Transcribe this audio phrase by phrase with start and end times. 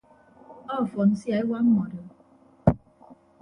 [0.77, 1.99] Ọfọn sia ewa mmọdo.